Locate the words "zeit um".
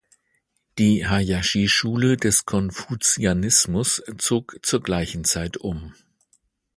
5.25-5.93